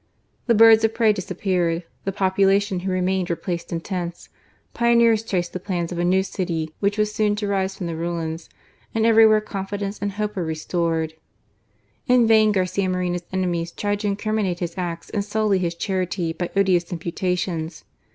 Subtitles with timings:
[0.47, 4.29] The birds of prey disappeared; the population who remained wei^ sliced in tents;
[4.73, 7.95] pioneers traced the plans of a new <4ty which was soon to rise from the
[7.95, 8.49] ruins;
[8.95, 11.13] and ^yeiywhere confidence and hope were restored.
[12.09, 16.49] In^ y^in Garcia Morenp's enemies tried to incriminate ^is acts and sully his charity by
[16.55, 17.83] odious imputations.